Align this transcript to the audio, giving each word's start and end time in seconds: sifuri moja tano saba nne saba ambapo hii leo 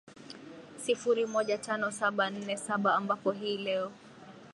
sifuri 0.77 1.25
moja 1.25 1.57
tano 1.57 1.91
saba 1.91 2.29
nne 2.29 2.57
saba 2.57 2.95
ambapo 2.95 3.31
hii 3.31 3.57
leo 3.57 3.91